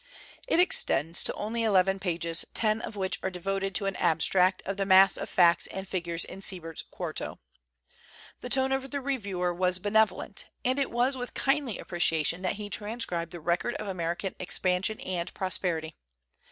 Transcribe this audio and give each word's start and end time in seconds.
It 0.47 0.59
extends 0.59 1.23
to 1.25 1.33
only 1.35 1.61
eleven 1.61 1.99
pages, 1.99 2.43
ten 2.55 2.81
of 2.81 2.95
which 2.95 3.19
are 3.21 3.29
devoted 3.29 3.75
to 3.75 3.85
an 3.85 3.95
abstract 3.97 4.63
of 4.65 4.75
the 4.77 4.83
mass 4.83 5.15
of 5.15 5.29
facts 5.29 5.67
and 5.67 5.87
figures 5.87 6.25
in 6.25 6.41
Seybert's 6.41 6.81
quarto. 6.81 7.37
The 8.39 8.49
tone 8.49 8.71
of 8.71 8.89
the 8.89 8.99
reviewer 8.99 9.53
was 9.53 9.77
benev 9.77 10.07
olent; 10.07 10.45
and 10.65 10.79
it 10.79 10.89
was 10.89 11.15
with 11.17 11.35
kindly 11.35 11.77
appreciation 11.77 12.41
that 12.41 12.53
he 12.53 12.67
transcribed 12.67 13.31
the 13.31 13.39
record 13.39 13.75
of 13.75 13.85
American 13.87 14.33
expan 14.39 14.83
sion 14.83 14.99
and 15.01 15.31
prosperity. 15.35 15.95